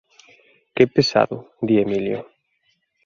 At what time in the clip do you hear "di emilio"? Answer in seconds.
1.65-2.27